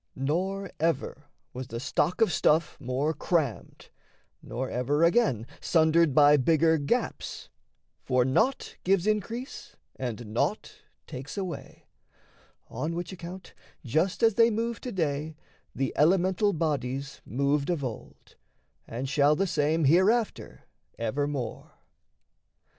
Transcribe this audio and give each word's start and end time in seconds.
Nor 0.15 0.71
ever 0.79 1.27
was 1.53 1.67
the 1.67 1.79
stock 1.79 2.21
of 2.21 2.33
stuff 2.33 2.75
more 2.81 3.13
crammed, 3.13 3.91
Nor 4.41 4.67
ever, 4.67 5.03
again, 5.03 5.45
sundered 5.59 6.15
by 6.15 6.37
bigger 6.37 6.79
gaps: 6.79 7.49
For 8.01 8.25
naught 8.25 8.77
gives 8.83 9.05
increase 9.05 9.75
and 9.95 10.25
naught 10.33 10.81
takes 11.05 11.37
away; 11.37 11.85
On 12.67 12.95
which 12.95 13.11
account, 13.13 13.53
just 13.85 14.23
as 14.23 14.33
they 14.33 14.49
move 14.49 14.81
to 14.81 14.91
day, 14.91 15.35
The 15.75 15.93
elemental 15.95 16.51
bodies 16.51 17.21
moved 17.23 17.69
of 17.69 17.83
old 17.83 18.37
And 18.87 19.07
shall 19.07 19.35
the 19.35 19.45
same 19.45 19.83
hereafter 19.85 20.63
evermore. 20.97 21.73